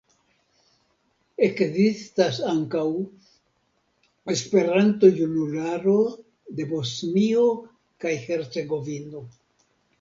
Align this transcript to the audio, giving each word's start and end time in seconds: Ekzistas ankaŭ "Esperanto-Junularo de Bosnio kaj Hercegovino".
Ekzistas 1.47 2.39
ankaŭ 2.53 2.85
"Esperanto-Junularo 4.35 5.97
de 6.59 6.69
Bosnio 6.75 7.47
kaj 8.05 8.19
Hercegovino". 8.27 9.27